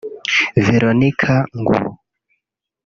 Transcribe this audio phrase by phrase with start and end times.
[0.65, 1.87] Veronica Ngwu